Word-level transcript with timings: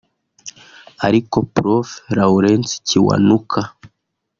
Ariko 1.07 1.37
Prof 1.53 1.87
Lawrence 2.17 2.71
Kiwanuka 2.87 3.59